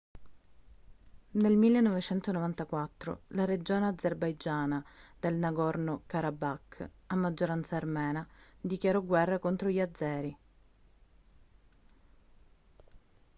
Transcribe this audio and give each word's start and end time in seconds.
nel 1.33 1.55
1994 1.57 3.21
la 3.27 3.45
regione 3.45 3.85
azerbaigiana 3.87 4.83
del 5.19 5.35
nagorno 5.35 6.01
karabakh 6.07 6.89
a 7.05 7.15
maggioranza 7.15 7.75
armena 7.75 8.27
dichiarò 8.59 9.03
guerra 9.03 9.37
contro 9.37 9.69
gli 9.69 9.79
azeri 9.79 10.37